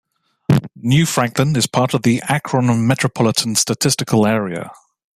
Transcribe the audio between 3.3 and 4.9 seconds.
Statistical Area.